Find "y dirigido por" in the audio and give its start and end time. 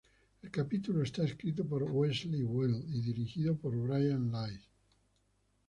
2.89-3.75